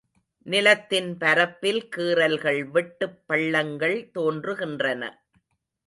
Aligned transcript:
நிலத்தின் 0.45 1.17
பரப்பில் 1.17 1.89
கீறல்கள், 1.95 2.61
வெட்டுப் 2.69 3.19
பள்ளங்கள் 3.27 4.11
தோன்றுகின்றன. 4.19 5.03